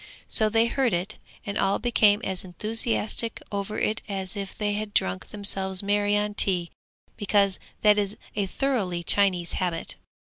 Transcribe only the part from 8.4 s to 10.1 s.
thoroughly Chinese habit.